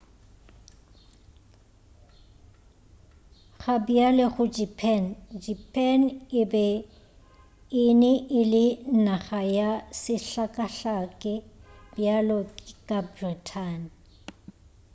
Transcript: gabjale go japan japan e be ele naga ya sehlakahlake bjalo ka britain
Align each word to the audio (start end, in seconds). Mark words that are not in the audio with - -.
gabjale 3.61 4.25
go 4.33 4.43
japan 4.57 5.03
japan 5.45 5.99
e 6.41 6.43
be 6.51 6.65
ele 7.83 8.65
naga 9.05 9.41
ya 9.57 9.69
sehlakahlake 10.01 11.33
bjalo 11.93 12.39
ka 12.87 12.99
britain 13.13 13.79